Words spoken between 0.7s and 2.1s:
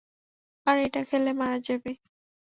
এটা খেলে, মারা যাবি।